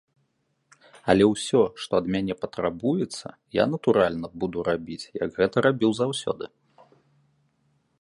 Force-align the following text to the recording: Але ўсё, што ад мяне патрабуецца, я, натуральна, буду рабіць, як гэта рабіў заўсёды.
Але 1.13 1.27
ўсё, 1.33 1.61
што 1.83 1.91
ад 2.01 2.05
мяне 2.15 2.33
патрабуецца, 2.47 3.27
я, 3.61 3.69
натуральна, 3.75 4.27
буду 4.45 4.57
рабіць, 4.71 5.01
як 5.23 5.29
гэта 5.41 5.55
рабіў 5.71 5.91
заўсёды. 6.03 6.45